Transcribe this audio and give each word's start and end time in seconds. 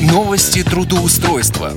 Новости 0.00 0.62
трудоустройства. 0.62 1.74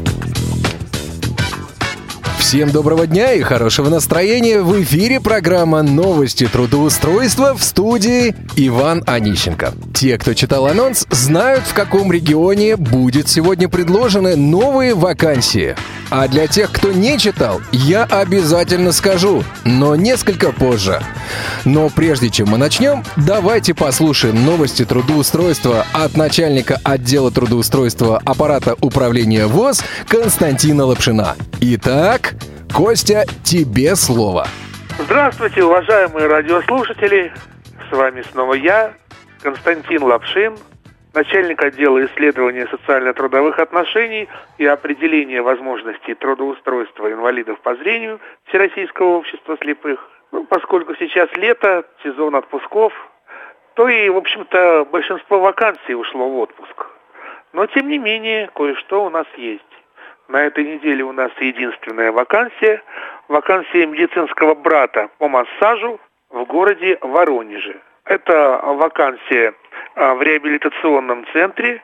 Всем 2.44 2.72
доброго 2.72 3.08
дня 3.08 3.32
и 3.32 3.42
хорошего 3.42 3.90
настроения. 3.90 4.62
В 4.62 4.84
эфире 4.84 5.22
программа 5.22 5.82
«Новости 5.82 6.46
трудоустройства» 6.46 7.56
в 7.56 7.64
студии 7.64 8.36
Иван 8.58 9.02
Онищенко. 9.08 9.74
Те, 9.96 10.18
кто 10.18 10.34
читал 10.34 10.68
анонс, 10.68 11.08
знают, 11.10 11.64
в 11.64 11.74
каком 11.74 12.12
регионе 12.12 12.76
будет 12.76 13.30
сегодня 13.30 13.70
предложены 13.70 14.36
новые 14.36 14.94
вакансии. 14.94 15.76
А 16.10 16.28
для 16.28 16.46
тех, 16.46 16.72
кто 16.72 16.92
не 16.92 17.18
читал, 17.18 17.62
я 17.72 18.04
обязательно 18.04 18.92
скажу, 18.92 19.44
но 19.64 19.96
несколько 19.96 20.52
позже. 20.52 21.02
Но 21.66 21.90
прежде 21.90 22.30
чем 22.30 22.50
мы 22.50 22.58
начнем, 22.58 23.04
давайте 23.16 23.74
послушаем 23.74 24.46
новости 24.46 24.86
трудоустройства 24.86 25.88
от 25.94 26.16
начальника 26.18 26.80
отдела 26.84 27.32
трудоустройства 27.32 28.22
аппарата 28.24 28.76
управления 28.82 29.48
ВОЗ 29.48 29.82
Константина 30.08 30.86
Лапшина. 30.86 31.36
Итак, 31.62 32.33
Костя, 32.76 33.26
тебе 33.44 33.96
слово. 33.96 34.46
Здравствуйте, 34.98 35.64
уважаемые 35.64 36.26
радиослушатели. 36.26 37.32
С 37.88 37.96
вами 37.96 38.24
снова 38.24 38.56
я, 38.56 38.96
Константин 39.44 40.02
Лапшин, 40.02 40.58
начальник 41.14 41.64
отдела 41.64 42.04
исследования 42.08 42.66
социально-трудовых 42.72 43.60
отношений 43.60 44.28
и 44.58 44.66
определения 44.66 45.44
возможностей 45.44 46.16
трудоустройства 46.16 47.12
инвалидов 47.14 47.60
по 47.62 47.76
зрению 47.76 48.20
Всероссийского 48.46 49.18
общества 49.18 49.56
слепых. 49.62 50.10
Ну, 50.32 50.46
поскольку 50.46 50.96
сейчас 50.96 51.30
лето, 51.36 51.86
сезон 52.02 52.36
отпусков, 52.36 52.92
то 53.76 53.88
и, 53.88 54.10
в 54.10 54.18
общем-то, 54.18 54.88
большинство 54.92 55.40
вакансий 55.40 55.94
ушло 55.94 56.28
в 56.28 56.38
отпуск. 56.40 56.88
Но, 57.54 57.68
тем 57.68 57.88
не 57.88 58.00
менее, 58.00 58.50
кое-что 58.56 59.06
у 59.06 59.12
нас 59.12 59.28
есть. 59.38 59.62
На 60.28 60.44
этой 60.46 60.64
неделе 60.64 61.04
у 61.04 61.12
нас 61.12 61.32
единственная 61.40 62.12
вакансия. 62.12 62.82
Вакансия 63.28 63.86
медицинского 63.86 64.56
брата 64.56 65.10
по 65.18 65.28
массажу 65.28 66.00
в 66.30 66.46
городе 66.46 66.98
Воронеже. 67.02 67.80
Это 68.06 68.60
вакансия 68.64 69.54
а, 69.96 70.16
в 70.16 70.22
реабилитационном 70.22 71.26
центре. 71.34 71.82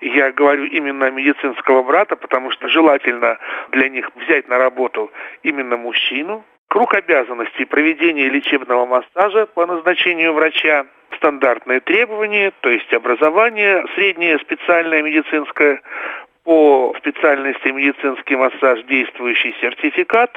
Я 0.00 0.32
говорю 0.32 0.64
именно 0.64 1.10
медицинского 1.10 1.82
брата, 1.82 2.16
потому 2.16 2.50
что 2.50 2.68
желательно 2.68 3.38
для 3.70 3.88
них 3.88 4.10
взять 4.16 4.48
на 4.48 4.58
работу 4.58 5.10
именно 5.42 5.76
мужчину. 5.76 6.44
Круг 6.68 6.94
обязанностей 6.94 7.64
проведения 7.64 8.28
лечебного 8.28 8.84
массажа 8.84 9.46
по 9.46 9.64
назначению 9.66 10.32
врача, 10.32 10.86
стандартные 11.16 11.80
требования, 11.80 12.52
то 12.60 12.68
есть 12.68 12.92
образование, 12.92 13.84
среднее 13.94 14.38
специальное 14.40 15.02
медицинское, 15.02 15.80
по 16.44 16.94
специальности 16.98 17.68
медицинский 17.68 18.36
массаж 18.36 18.82
действующий 18.84 19.54
сертификат, 19.60 20.30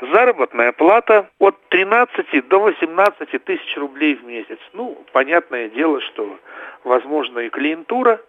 заработная 0.00 0.72
плата 0.72 1.28
от 1.38 1.56
13 1.68 2.48
до 2.48 2.60
18 2.60 3.44
тысяч 3.44 3.76
рублей 3.76 4.14
в 4.16 4.24
месяц. 4.24 4.58
Ну, 4.72 5.04
понятное 5.12 5.68
дело, 5.68 6.00
что 6.00 6.38
возможно 6.84 7.40
и 7.40 7.50
клиентура, 7.50 8.20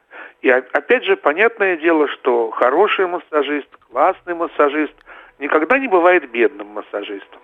и 0.42 0.50
опять 0.50 1.06
же, 1.06 1.16
понятное 1.16 1.78
дело, 1.78 2.08
что 2.08 2.52
хороший 2.52 3.08
массажист, 3.08 3.70
классный 3.92 4.36
массажист 4.36 4.94
никогда 5.40 5.80
не 5.80 5.88
бывает 5.88 6.30
бедным 6.30 6.68
массажистом. 6.68 7.42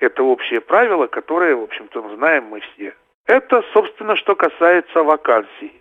Это 0.00 0.22
общее 0.22 0.60
правило, 0.60 1.06
которое, 1.06 1.56
в 1.56 1.62
общем-то, 1.62 2.16
знаем 2.16 2.44
мы 2.44 2.60
все. 2.60 2.94
Это, 3.26 3.62
собственно, 3.72 4.16
что 4.16 4.34
касается 4.34 5.02
вакансий. 5.02 5.72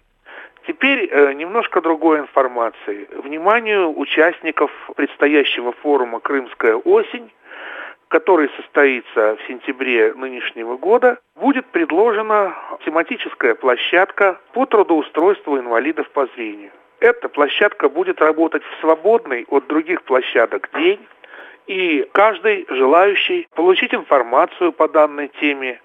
Теперь 0.67 1.09
э, 1.09 1.31
немножко 1.33 1.81
другой 1.81 2.19
информации. 2.19 3.07
Вниманию 3.23 3.97
участников 3.97 4.69
предстоящего 4.97 5.71
форума 5.71 6.19
«Крымская 6.19 6.75
осень», 6.75 7.31
который 8.09 8.49
состоится 8.57 9.37
в 9.37 9.47
сентябре 9.47 10.13
нынешнего 10.13 10.75
года, 10.75 11.19
будет 11.37 11.65
предложена 11.67 12.53
тематическая 12.83 13.55
площадка 13.55 14.39
по 14.51 14.65
трудоустройству 14.65 15.57
инвалидов 15.57 16.09
по 16.09 16.27
зрению. 16.35 16.71
Эта 16.99 17.29
площадка 17.29 17.87
будет 17.87 18.19
работать 18.19 18.63
в 18.63 18.81
свободный 18.81 19.45
от 19.49 19.67
других 19.67 20.03
площадок 20.03 20.69
день, 20.73 20.99
и 21.67 22.09
каждый 22.11 22.65
желающий 22.69 23.47
получить 23.55 23.93
информацию 23.93 24.73
по 24.73 24.89
данной 24.89 25.29
теме, 25.39 25.79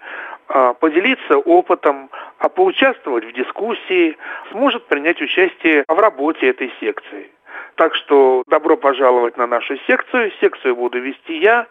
а, 0.49 0.75
поделиться 0.75 1.39
опытом, 1.39 2.11
а 2.43 2.49
поучаствовать 2.49 3.25
в 3.25 3.33
дискуссии, 3.33 4.17
сможет 4.51 4.87
принять 4.87 5.23
участие 5.23 5.85
в 5.87 5.97
работе 5.97 6.49
этой 6.49 6.73
секции. 6.81 7.31
Так 7.77 7.95
что 7.95 8.43
добро 8.49 8.77
пожаловать 8.77 9.37
на 9.37 9.47
нашу 9.47 9.77
секцию. 9.87 10.33
Секцию 10.41 10.75
буду 10.75 10.99
вести 10.99 11.39
я. 11.39 11.69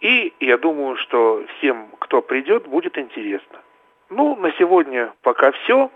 И 0.00 0.32
я 0.40 0.56
думаю, 0.56 0.96
что 0.96 1.44
всем, 1.58 1.88
кто 1.98 2.22
придет, 2.22 2.66
будет 2.66 2.96
интересно. 2.96 3.58
Ну, 4.08 4.36
на 4.36 4.52
сегодня 4.52 5.12
пока 5.20 5.52
все. 5.52 5.90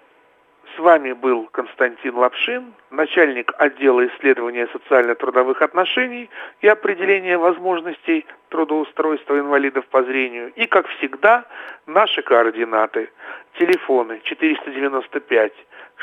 С 0.77 0.79
вами 0.79 1.13
был 1.13 1.49
Константин 1.53 2.17
Лапшин, 2.17 2.75
начальник 2.91 3.53
отдела 3.59 4.07
исследования 4.07 4.69
социально-трудовых 4.73 5.63
отношений 5.63 6.31
и 6.61 6.69
определения 6.69 7.39
возможностей 7.39 8.25
трудоустройства 8.51 9.39
инвалидов 9.39 9.85
по 9.87 10.03
зрению. 10.05 10.53
И, 10.55 10.67
как 10.67 10.87
всегда, 10.89 11.45
наши 11.87 12.23
координаты. 12.23 13.11
Телефоны 13.59 14.21
495 14.23 15.53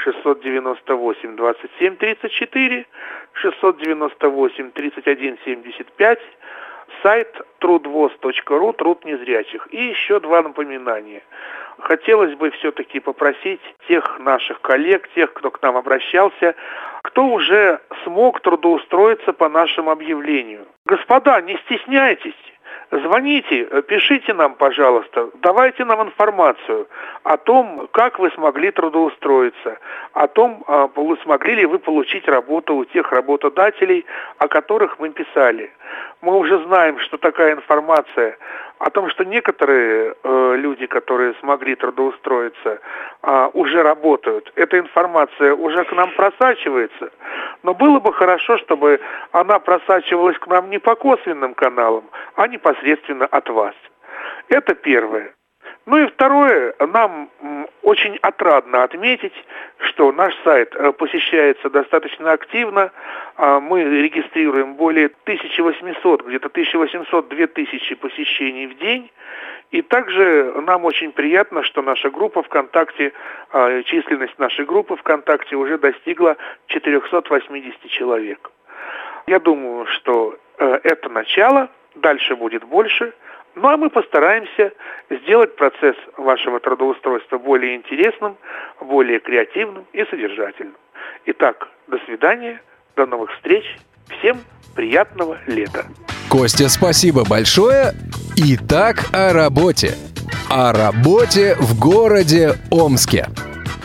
698 0.04 1.36
27 1.36 1.96
34, 1.96 2.86
698 3.34 4.72
31 4.72 5.38
75, 5.46 6.20
сайт 7.02 7.42
трудвоз.ру, 7.60 8.74
труд 8.74 9.06
незрячих. 9.06 9.68
И 9.72 9.82
еще 9.82 10.20
два 10.20 10.42
напоминания. 10.42 11.24
Хотелось 11.80 12.36
бы 12.36 12.50
все-таки 12.52 13.00
попросить 13.00 13.62
тех 13.88 14.20
наших 14.20 14.62
коллег, 14.62 15.08
тех, 15.16 15.32
кто 15.34 15.52
к 15.52 15.62
нам 15.62 15.78
обращался, 15.78 16.56
кто 17.04 17.26
уже 17.26 17.80
смог 18.04 18.42
трудоустроиться 18.42 19.32
по 19.34 19.48
нашему 19.48 19.92
объявлению. 19.92 20.66
Господа, 20.86 21.40
не 21.42 21.58
стесняйтесь. 21.66 22.36
Звоните, 22.90 23.66
пишите 23.88 24.34
нам, 24.34 24.56
пожалуйста, 24.56 25.30
давайте 25.42 25.84
нам 25.84 26.04
информацию 26.04 26.88
о 27.24 27.36
том, 27.36 27.90
как 27.92 28.18
вы 28.18 28.32
смогли 28.32 28.72
трудоустроиться, 28.72 29.78
о 30.14 30.28
том, 30.28 30.64
а, 30.68 30.90
смогли 31.24 31.56
ли 31.56 31.66
вы 31.66 31.80
получить 31.80 32.26
работу 32.30 32.76
у 32.76 32.86
тех 32.86 33.12
работодателей, 33.12 34.06
о 34.38 34.48
которых 34.48 35.00
мы 35.00 35.10
писали. 35.10 35.70
Мы 36.22 36.38
уже 36.38 36.64
знаем, 36.64 37.00
что 37.00 37.18
такая 37.18 37.54
информация 37.54 38.38
о 38.80 38.90
том, 38.90 39.10
что 39.10 39.24
некоторые 39.26 40.14
э, 40.24 40.56
люди, 40.58 40.86
которые 40.86 41.34
смогли 41.40 41.76
трудоустроиться, 41.76 42.80
э, 43.24 43.50
уже 43.54 43.82
работают. 43.82 44.52
Эта 44.56 44.80
информация 44.80 45.54
уже 45.56 45.84
к 45.84 45.92
нам 45.94 46.12
просачивается. 46.12 47.10
Но 47.68 47.74
было 47.74 48.00
бы 48.00 48.14
хорошо, 48.14 48.58
чтобы 48.60 49.02
она 49.34 49.60
просачивалась 49.60 50.38
к 50.38 50.48
нам 50.48 50.70
не 50.70 50.80
по 50.80 50.96
косвенным 50.96 51.54
каналам, 51.54 52.06
а 52.38 52.48
непосредственно 52.48 53.26
от 53.26 53.50
вас. 53.50 53.76
Это 54.48 54.74
первое. 54.74 55.37
Ну 55.88 56.04
и 56.04 56.08
второе, 56.08 56.76
нам 56.86 57.30
очень 57.82 58.18
отрадно 58.22 58.84
отметить, 58.84 59.32
что 59.78 60.12
наш 60.12 60.36
сайт 60.44 60.76
э, 60.76 60.92
посещается 60.92 61.70
достаточно 61.70 62.34
активно. 62.34 62.92
А, 63.38 63.62
мы 63.62 63.86
регистрируем 63.86 64.76
более 64.76 65.06
1800, 65.24 66.28
где-то 66.28 66.50
1800-2000 66.50 67.96
посещений 67.96 68.68
в 68.68 68.78
день. 68.80 69.10
И 69.72 69.82
также 69.82 70.54
нам 70.62 70.84
очень 70.84 71.14
приятно, 71.14 71.64
что 71.64 71.82
наша 71.82 72.10
группа 72.10 72.44
ВКонтакте, 72.44 73.14
а, 73.54 73.82
численность 73.84 74.38
нашей 74.38 74.66
группы 74.66 74.98
ВКонтакте 74.98 75.56
уже 75.56 75.78
достигла 75.78 76.36
480 76.68 77.90
человек. 77.92 78.52
Я 79.26 79.40
думаю, 79.40 79.86
что 79.86 80.38
э, 80.58 80.80
это 80.84 81.08
начало, 81.08 81.70
дальше 81.96 82.36
будет 82.36 82.66
больше– 82.66 83.14
ну 83.58 83.70
а 83.70 83.78
мы 83.78 83.90
постараемся 83.90 84.72
сделать 85.10 85.56
процесс 85.56 85.96
вашего 86.18 86.60
трудоустройства 86.60 87.38
более 87.38 87.76
интересным, 87.76 88.38
более 88.80 89.20
креативным 89.20 89.86
и 89.94 90.06
содержательным. 90.06 90.76
Итак, 91.26 91.68
до 91.88 91.98
свидания, 92.06 92.62
до 92.96 93.06
новых 93.06 93.32
встреч, 93.34 93.66
всем 94.10 94.38
приятного 94.76 95.38
лета. 95.48 95.86
Костя, 96.30 96.70
спасибо 96.70 97.24
большое. 97.28 97.94
Итак, 98.36 99.06
о 99.14 99.34
работе. 99.34 99.96
О 100.50 100.72
работе 100.72 101.56
в 101.60 101.80
городе 101.80 102.52
Омске. 102.70 103.26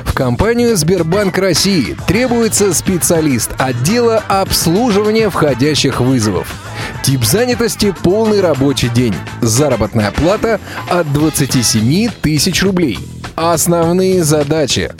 В 0.01 0.15
компанию 0.15 0.77
Сбербанк 0.77 1.39
России 1.39 1.97
требуется 2.07 2.75
специалист 2.75 3.53
отдела 3.59 4.23
обслуживания 4.29 5.31
входящих 5.31 6.01
вызовов. 6.01 6.72
Тип 7.03 7.25
занятости– 7.25 7.93
полный 8.05 8.41
рабочий 8.41 8.89
день. 8.89 9.15
Заработная 9.41 10.13
плата 10.13 10.61
от 10.89 11.13
27 11.13 12.11
тысяч 12.23 12.63
рублей. 12.63 12.97
Основные 13.35 14.23
задачи. 14.23 14.93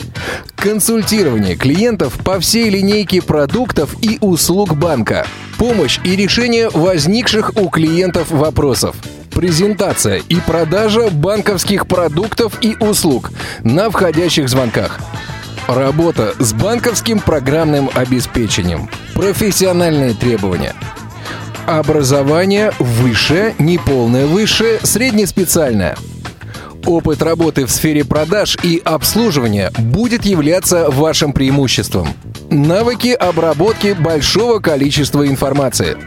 Консультирование 0.57 1.55
клиентов 1.55 2.19
по 2.21 2.41
всей 2.41 2.69
линейке 2.69 3.21
продуктов 3.21 3.95
и 4.01 4.17
услуг 4.19 4.75
банка. 4.75 5.25
Помощь 5.57 6.01
и 6.03 6.17
решение 6.17 6.69
возникших 6.69 7.53
у 7.55 7.69
клиентов 7.69 8.31
вопросов. 8.31 8.97
Презентация 9.31 10.21
и 10.27 10.35
продажа 10.35 11.09
банковских 11.09 11.87
продуктов 11.87 12.57
и 12.59 12.75
услуг 12.81 13.31
на 13.63 13.89
входящих 13.89 14.49
звонках. 14.49 14.99
Работа 15.69 16.35
с 16.37 16.51
банковским 16.51 17.21
программным 17.21 17.89
обеспечением. 17.93 18.89
Профессиональные 19.13 20.13
требования. 20.13 20.75
Образование 21.65 22.73
высшее, 22.77 23.55
неполное 23.57 24.25
высшее, 24.25 24.79
среднеспециальное. 24.83 25.95
Опыт 26.85 27.21
работы 27.21 27.65
в 27.65 27.71
сфере 27.71 28.03
продаж 28.03 28.57
и 28.63 28.81
обслуживания 28.83 29.71
будет 29.79 30.25
являться 30.25 30.89
вашим 30.89 31.31
преимуществом. 31.31 32.09
Навыки 32.49 33.09
обработки 33.09 33.95
большого 33.97 34.59
количества 34.59 35.25
информации. 35.25 35.97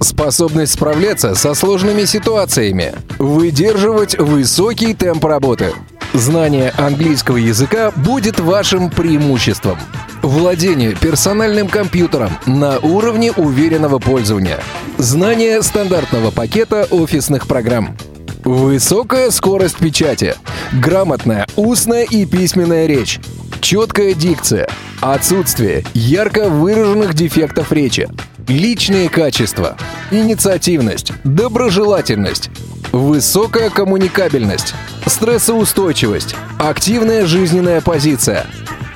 Способность 0.00 0.74
справляться 0.74 1.34
со 1.34 1.54
сложными 1.54 2.04
ситуациями. 2.04 2.94
Выдерживать 3.18 4.16
высокий 4.16 4.94
темп 4.94 5.24
работы. 5.24 5.72
Знание 6.14 6.72
английского 6.78 7.36
языка 7.36 7.90
будет 7.96 8.38
вашим 8.38 8.90
преимуществом. 8.90 9.76
Владение 10.22 10.94
персональным 10.94 11.66
компьютером 11.68 12.30
на 12.44 12.78
уровне 12.78 13.32
уверенного 13.32 13.98
пользования. 13.98 14.60
Знание 14.98 15.62
стандартного 15.62 16.30
пакета 16.30 16.86
офисных 16.90 17.46
программ. 17.46 17.96
Высокая 18.44 19.30
скорость 19.30 19.78
печати. 19.78 20.34
Грамотная 20.72 21.46
устная 21.56 22.04
и 22.04 22.26
письменная 22.26 22.86
речь. 22.86 23.18
Четкая 23.62 24.12
дикция. 24.12 24.68
Отсутствие 25.00 25.84
ярко 25.94 26.50
выраженных 26.50 27.14
дефектов 27.14 27.72
речи. 27.72 28.06
Личные 28.46 29.08
качества. 29.08 29.78
Инициативность. 30.10 31.12
Доброжелательность. 31.24 32.50
Высокая 32.92 33.70
коммуникабельность. 33.70 34.74
Стрессоустойчивость. 35.06 36.34
Активная 36.58 37.24
жизненная 37.24 37.80
позиция. 37.80 38.46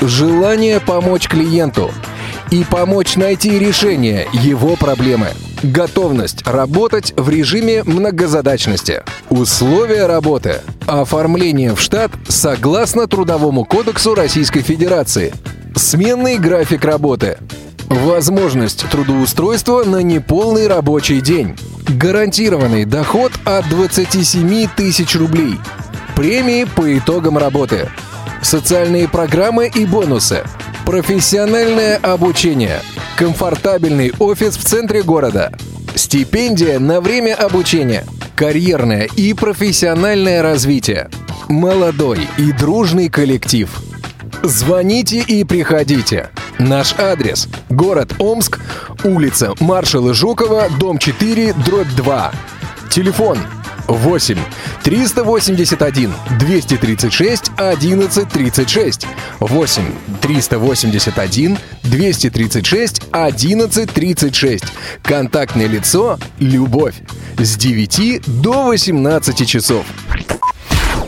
Желание 0.06 0.80
помочь 0.80 1.28
клиенту. 1.28 1.90
И 2.50 2.62
помочь 2.62 3.16
найти 3.16 3.58
решение 3.58 4.28
его 4.34 4.76
проблемы. 4.76 5.28
Готовность 5.62 6.46
работать 6.46 7.14
в 7.16 7.30
режиме 7.30 7.82
многозадачности. 7.84 9.02
Условия 9.30 10.04
работы. 10.04 10.60
Оформление 10.86 11.74
в 11.74 11.80
штат 11.80 12.10
согласно 12.28 13.06
Трудовому 13.06 13.64
кодексу 13.64 14.14
Российской 14.14 14.60
Федерации. 14.60 15.32
Сменный 15.74 16.36
график 16.36 16.84
работы. 16.84 17.38
Возможность 17.88 18.86
трудоустройства 18.90 19.84
на 19.84 20.02
неполный 20.02 20.68
рабочий 20.68 21.22
день. 21.22 21.56
Гарантированный 21.88 22.84
доход 22.84 23.32
от 23.46 23.66
27 23.70 24.68
тысяч 24.76 25.16
рублей. 25.16 25.58
Премии 26.14 26.64
по 26.64 26.98
итогам 26.98 27.38
работы. 27.38 27.88
Социальные 28.44 29.08
программы 29.08 29.70
и 29.74 29.86
бонусы. 29.86 30.44
Профессиональное 30.84 31.96
обучение. 31.96 32.82
Комфортабельный 33.16 34.12
офис 34.18 34.58
в 34.58 34.64
центре 34.64 35.02
города. 35.02 35.50
Стипендия 35.94 36.78
на 36.78 37.00
время 37.00 37.34
обучения. 37.36 38.04
Карьерное 38.36 39.08
и 39.16 39.32
профессиональное 39.32 40.42
развитие. 40.42 41.08
Молодой 41.48 42.28
и 42.36 42.52
дружный 42.52 43.08
коллектив. 43.08 43.70
Звоните 44.42 45.20
и 45.20 45.42
приходите. 45.44 46.28
Наш 46.58 46.94
адрес– 46.98 47.48
город 47.70 48.12
Омск, 48.18 48.60
улица 49.04 49.54
Маршала 49.58 50.12
Жукова, 50.12 50.68
дом 50.78 50.98
4, 50.98 51.54
дробь 51.64 51.94
2. 51.96 52.32
Телефон 52.90 53.38
8 53.88 54.38
381 54.82 56.12
236 56.38 57.50
1136 57.56 59.06
8 59.40 59.82
381 60.20 61.58
236 61.82 63.02
1136 63.12 64.64
Контактное 65.02 65.66
лицо 65.66 66.18
«Любовь» 66.38 66.94
с 67.38 67.56
9 67.56 68.42
до 68.42 68.64
18 68.64 69.48
часов. 69.48 69.84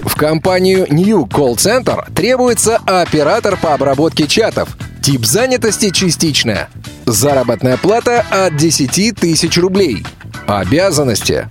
В 0.03 0.15
компанию 0.15 0.87
New 0.91 1.25
Call 1.25 1.57
Center 1.57 2.13
требуется 2.15 2.77
оператор 2.87 3.57
по 3.57 3.75
обработке 3.75 4.27
чатов. 4.27 4.77
Тип 5.03 5.25
занятости 5.25 5.91
частичная. 5.91 6.69
Заработная 7.07 7.77
плата 7.77 8.25
от 8.31 8.57
10 8.57 9.15
тысяч 9.15 9.57
рублей. 9.59 10.05
Обязанности. 10.47 11.47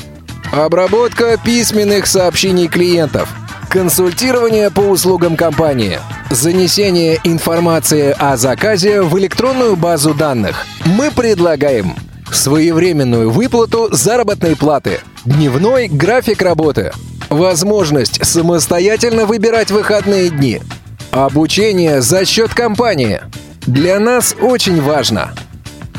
Обработка 0.55 1.37
письменных 1.37 2.07
сообщений 2.07 2.69
клиентов. 2.69 3.27
Консультирование 3.69 4.71
по 4.71 4.79
услугам 4.79 5.35
компании. 5.35 5.99
Занесение 6.29 7.19
информации 7.25 8.15
о 8.17 8.37
заказе 8.37 9.01
в 9.01 9.19
электронную 9.19 9.75
базу 9.75 10.13
данных. 10.13 10.65
Мы 10.85 11.11
предлагаем 11.11 11.93
своевременную 12.31 13.31
выплату 13.31 13.89
заработной 13.91 14.55
платы, 14.55 15.01
дневной 15.25 15.89
график 15.89 16.41
работы, 16.41 16.93
возможность 17.29 18.25
самостоятельно 18.25 19.25
выбирать 19.25 19.71
выходные 19.71 20.29
дни, 20.29 20.61
обучение 21.11 22.01
за 22.01 22.23
счет 22.23 22.53
компании. 22.53 23.19
Для 23.67 23.99
нас 23.99 24.33
очень 24.39 24.81
важно 24.81 25.33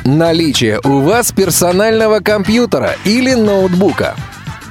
наличие 0.06 0.80
у 0.82 1.00
вас 1.00 1.30
персонального 1.30 2.20
компьютера 2.20 2.96
или 3.04 3.34
ноутбука– 3.34 4.14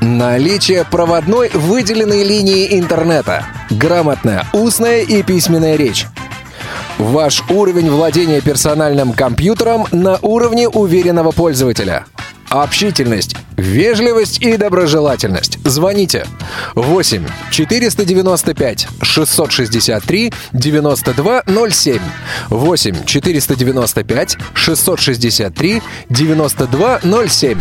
Наличие 0.06 0.86
проводной 0.86 1.50
выделенной 1.50 2.24
линии 2.24 2.80
интернета. 2.80 3.44
Грамотная 3.72 4.46
устная 4.54 5.02
и 5.02 5.24
письменная 5.24 5.78
речь. 5.78 6.06
Ваш 7.00 7.42
уровень 7.50 7.90
владения 7.90 8.40
персональным 8.40 9.14
компьютером 9.14 9.88
на 9.92 10.20
уровне 10.22 10.70
уверенного 10.70 11.32
пользователя. 11.32 12.06
Общительность, 12.50 13.36
вежливость 13.58 14.44
и 14.44 14.58
доброжелательность. 14.58 15.58
Звоните 15.66 16.28
8 16.76 17.26
495 17.50 18.88
663 19.02 20.34
9207 20.54 22.00
8 22.52 23.06
495 23.06 24.38
663 24.54 25.82
9207 26.10 27.60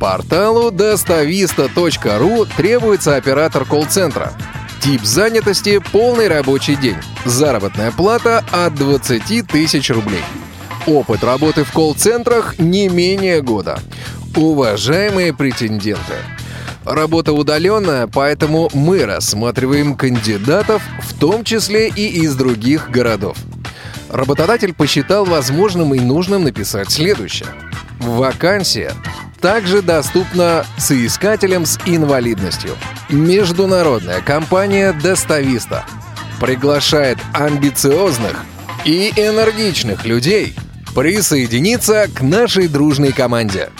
Порталу 0.00 0.70
достависта.ру 0.70 2.46
требуется 2.56 3.16
оператор 3.16 3.66
колл-центра. 3.66 4.32
Тип 4.82 5.02
занятости– 5.04 5.78
полный 5.92 6.26
рабочий 6.26 6.74
день. 6.74 6.96
Заработная 7.26 7.92
плата 7.92 8.42
от 8.50 8.74
20 8.76 9.46
тысяч 9.46 9.90
рублей. 9.90 10.24
Опыт 10.86 11.22
работы 11.22 11.64
в 11.64 11.72
колл-центрах 11.72 12.58
не 12.58 12.88
менее 12.88 13.42
года. 13.42 13.78
Уважаемые 14.34 15.34
претенденты, 15.34 16.14
Работа 16.86 17.34
удаленная, 17.34 18.06
поэтому 18.06 18.70
мы 18.72 19.04
рассматриваем 19.04 19.96
кандидатов, 19.96 20.82
в 21.02 21.12
том 21.18 21.44
числе 21.44 21.88
и 21.88 22.22
из 22.22 22.34
других 22.36 22.90
городов. 22.90 23.36
Работодатель 24.08 24.72
посчитал 24.72 25.26
возможным 25.26 25.94
и 25.94 26.00
нужным 26.00 26.44
написать 26.44 26.90
следующее. 26.90 27.50
Вакансия 28.00 28.94
также 29.40 29.82
доступна 29.82 30.64
соискателям 30.78 31.66
с 31.66 31.78
инвалидностью. 31.86 32.72
Международная 33.08 34.20
компания 34.20 34.92
«Достависта» 34.92 35.84
приглашает 36.40 37.18
амбициозных 37.32 38.44
и 38.84 39.10
энергичных 39.16 40.04
людей 40.04 40.54
присоединиться 40.94 42.08
к 42.14 42.22
нашей 42.22 42.68
дружной 42.68 43.12
команде. 43.12 43.70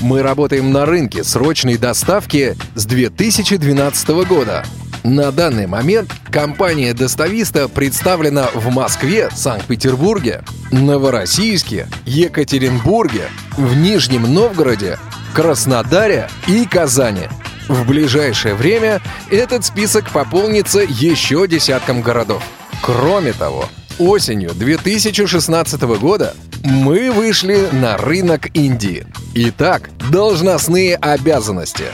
Мы 0.00 0.22
работаем 0.22 0.72
на 0.72 0.84
рынке 0.84 1.22
срочной 1.22 1.76
доставки 1.76 2.56
с 2.74 2.84
2012 2.86 4.08
года– 4.26 4.64
на 5.04 5.32
данный 5.32 5.66
момент 5.66 6.10
компания 6.30 6.94
«Достависта» 6.94 7.68
представлена 7.68 8.48
в 8.54 8.70
Москве, 8.70 9.30
Санкт-Петербурге, 9.34 10.42
Новороссийске, 10.70 11.88
Екатеринбурге, 12.06 13.24
в 13.56 13.76
Нижнем 13.76 14.32
Новгороде, 14.32 14.98
Краснодаре 15.34 16.28
и 16.46 16.66
Казани. 16.66 17.28
В 17.68 17.86
ближайшее 17.86 18.54
время 18.54 19.00
этот 19.30 19.64
список 19.64 20.10
пополнится 20.10 20.80
еще 20.80 21.46
десятком 21.48 22.02
городов. 22.02 22.42
Кроме 22.82 23.32
того, 23.32 23.68
осенью 23.98 24.50
2016 24.54 25.82
года 25.82 26.34
мы 26.62 27.10
вышли 27.10 27.68
на 27.72 27.96
рынок 27.96 28.54
Индии. 28.54 29.06
Итак, 29.34 29.90
должностные 30.10 30.96
обязанности. 30.96 31.84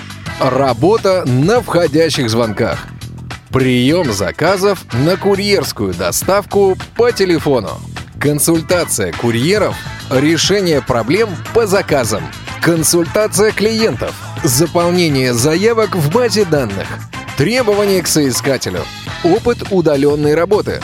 Работа 0.41 1.25
на 1.27 1.61
входящих 1.61 2.31
звонках– 2.31 2.87
Прием 3.53 4.13
заказов 4.13 4.85
на 4.93 5.17
курьерскую 5.17 5.95
доставку 5.95 6.77
по 6.97 7.13
телефону. 7.13 7.71
Консультация 8.21 9.11
курьеров. 9.13 9.75
Решение 10.11 10.83
проблем 10.83 11.31
по 11.55 11.67
заказам. 11.67 12.23
Консультация 12.61 13.51
клиентов. 13.53 14.15
Заполнение 14.45 15.33
заявок 15.33 15.97
в 15.97 16.13
базе 16.13 16.45
данных. 16.45 16.87
Требования 17.39 18.03
к 18.03 18.07
соискателю. 18.07 18.81
Опыт 19.25 19.59
удаленной 19.71 20.35
работы. 20.35 20.83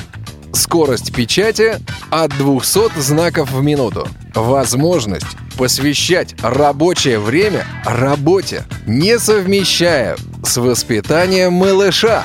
Скорость 0.54 1.14
печати 1.14 1.76
от 2.10 2.30
200 2.38 2.98
знаков 2.98 3.50
в 3.50 3.62
минуту. 3.62 4.08
Возможность 4.34 5.26
посвящать 5.58 6.34
рабочее 6.42 7.18
время 7.18 7.66
работе, 7.84 8.64
не 8.86 9.18
совмещая 9.18 10.16
с 10.42 10.56
воспитанием 10.56 11.52
малыша, 11.52 12.24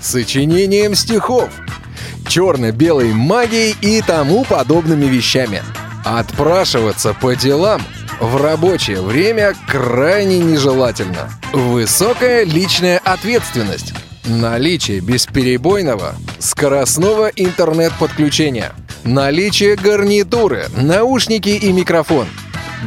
сочинением 0.00 0.94
стихов, 0.94 1.50
черно-белой 2.26 3.12
магией 3.12 3.76
и 3.80 4.02
тому 4.02 4.44
подобными 4.44 5.06
вещами. 5.06 5.62
Отпрашиваться 6.04 7.14
по 7.14 7.34
делам 7.34 7.82
в 8.20 8.36
рабочее 8.36 9.00
время 9.02 9.54
крайне 9.66 10.38
нежелательно. 10.38 11.30
Высокая 11.52 12.44
личная 12.44 12.98
ответственность. 12.98 13.94
Наличие 14.24 15.00
бесперебойного 15.00 16.14
скоростного 16.38 17.28
интернет-подключения. 17.34 18.72
Наличие 19.04 19.76
гарнитуры, 19.76 20.66
наушники 20.76 21.50
и 21.50 21.72
микрофон. 21.72 22.26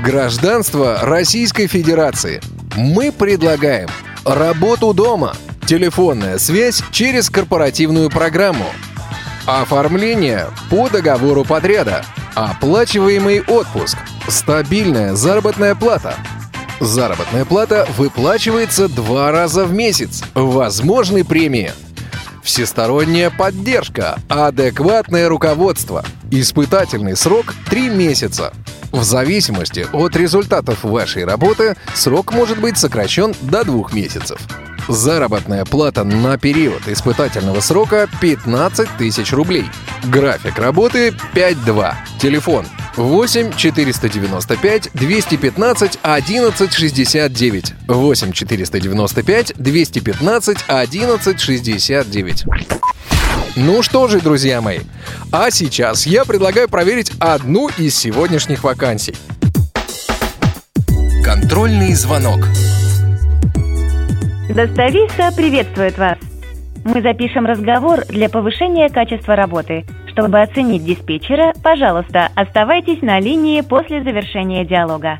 Гражданство 0.03 0.99
Российской 1.01 1.67
Федерации. 1.67 2.41
Мы 2.75 3.11
предлагаем 3.11 3.89
работу 4.23 4.93
дома, 4.93 5.35
телефонная 5.65 6.37
связь 6.37 6.83
через 6.91 7.29
корпоративную 7.29 8.09
программу, 8.09 8.65
оформление 9.45 10.47
по 10.69 10.89
договору 10.89 11.43
подряда, 11.43 12.05
оплачиваемый 12.35 13.41
отпуск, 13.41 13.97
стабильная 14.27 15.15
заработная 15.15 15.75
плата. 15.75 16.15
Заработная 16.79 17.45
плата 17.45 17.87
выплачивается 17.97 18.87
два 18.87 19.31
раза 19.31 19.65
в 19.65 19.73
месяц. 19.73 20.23
Возможны 20.33 21.23
премии. 21.23 21.71
Всесторонняя 22.43 23.29
поддержка, 23.29 24.17
адекватное 24.27 25.29
руководство. 25.29 26.03
Испытательный 26.31 27.15
срок 27.15 27.53
3 27.69 27.89
месяца. 27.89 28.51
В 28.91 29.03
зависимости 29.03 29.85
от 29.93 30.15
результатов 30.15 30.83
вашей 30.83 31.23
работы 31.23 31.75
срок 31.93 32.33
может 32.33 32.59
быть 32.59 32.77
сокращен 32.77 33.35
до 33.41 33.63
двух 33.63 33.93
месяцев. 33.93 34.39
Заработная 34.87 35.65
плата 35.65 36.03
на 36.03 36.37
период 36.37 36.87
испытательного 36.87 37.59
срока 37.59 38.09
15 38.19 38.97
тысяч 38.97 39.31
рублей. 39.31 39.65
График 40.05 40.57
работы 40.57 41.09
5.2. 41.33 41.93
Телефон 42.19 42.65
8 42.95 43.53
495 43.55 44.89
215 44.93 45.99
11 46.01 46.73
69. 46.73 47.73
8 47.87 48.31
495 48.31 49.53
215 49.57 50.57
11 50.67 51.39
69. 51.39 52.45
Ну 53.55 53.83
что 53.83 54.07
же, 54.07 54.21
друзья 54.21 54.61
мои, 54.61 54.79
а 55.31 55.51
сейчас 55.51 56.05
я 56.05 56.25
предлагаю 56.25 56.69
проверить 56.69 57.11
одну 57.19 57.69
из 57.77 57.97
сегодняшних 57.97 58.63
вакансий. 58.63 59.15
Контрольный 61.23 61.93
звонок. 61.93 62.47
Достависа 64.53 65.31
приветствует 65.33 65.97
вас. 65.97 66.17
Мы 66.83 67.01
запишем 67.01 67.45
разговор 67.45 68.01
для 68.09 68.27
повышения 68.27 68.89
качества 68.89 69.37
работы. 69.37 69.85
Чтобы 70.11 70.41
оценить 70.41 70.83
диспетчера, 70.83 71.53
пожалуйста, 71.63 72.27
оставайтесь 72.35 73.01
на 73.01 73.21
линии 73.21 73.61
после 73.61 74.03
завершения 74.03 74.65
диалога. 74.65 75.19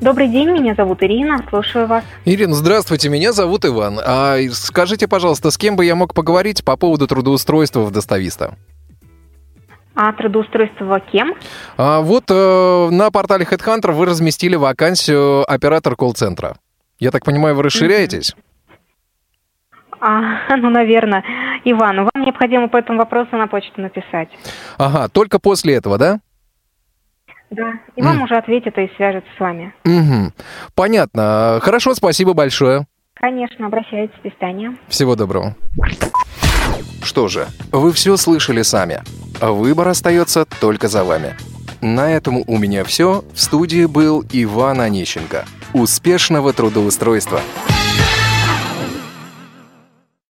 Добрый 0.00 0.28
день, 0.28 0.48
меня 0.48 0.74
зовут 0.74 1.02
Ирина, 1.02 1.44
слушаю 1.50 1.86
вас. 1.86 2.04
Ирина, 2.24 2.54
здравствуйте, 2.54 3.10
меня 3.10 3.32
зовут 3.32 3.66
Иван. 3.66 4.00
А 4.02 4.38
скажите, 4.52 5.08
пожалуйста, 5.08 5.50
с 5.50 5.58
кем 5.58 5.76
бы 5.76 5.84
я 5.84 5.94
мог 5.94 6.14
поговорить 6.14 6.64
по 6.64 6.78
поводу 6.78 7.06
трудоустройства 7.06 7.80
в 7.80 7.90
достависта? 7.90 8.54
А 9.94 10.10
трудоустройство 10.14 11.00
кем? 11.00 11.34
А 11.76 12.00
вот 12.00 12.24
э, 12.30 12.88
на 12.90 13.10
портале 13.10 13.44
HeadHunter 13.44 13.92
вы 13.92 14.06
разместили 14.06 14.56
вакансию 14.56 15.44
оператор 15.52 15.96
колл-центра. 15.96 16.56
Я 16.98 17.10
так 17.10 17.24
понимаю, 17.24 17.54
вы 17.54 17.64
расширяетесь? 17.64 18.34
А, 20.06 20.20
ну, 20.56 20.68
наверное. 20.68 21.24
Иван, 21.64 21.96
вам 21.96 22.24
необходимо 22.24 22.68
по 22.68 22.76
этому 22.76 22.98
вопросу 22.98 23.36
на 23.36 23.46
почту 23.46 23.80
написать. 23.80 24.28
Ага, 24.76 25.08
только 25.08 25.38
после 25.38 25.74
этого, 25.74 25.96
да? 25.96 26.20
Да, 27.50 27.72
и 27.96 28.02
вам 28.02 28.16
М. 28.18 28.22
уже 28.24 28.36
ответят 28.36 28.76
и 28.78 28.90
свяжутся 28.96 29.30
с 29.36 29.40
вами. 29.40 29.72
Угу. 29.84 30.32
Понятно. 30.74 31.58
Хорошо, 31.62 31.94
спасибо 31.94 32.34
большое. 32.34 32.86
Конечно, 33.14 33.66
обращайтесь, 33.66 34.14
до 34.22 34.30
свидания. 34.30 34.76
Всего 34.88 35.16
доброго. 35.16 35.54
Что 37.02 37.28
же, 37.28 37.46
вы 37.72 37.92
все 37.92 38.16
слышали 38.16 38.62
сами. 38.62 39.00
Выбор 39.40 39.88
остается 39.88 40.44
только 40.60 40.88
за 40.88 41.04
вами. 41.04 41.34
На 41.80 42.10
этом 42.10 42.42
у 42.46 42.58
меня 42.58 42.84
все. 42.84 43.22
В 43.34 43.40
студии 43.40 43.86
был 43.86 44.24
Иван 44.32 44.80
Онищенко. 44.80 45.44
Успешного 45.72 46.52
трудоустройства! 46.52 47.40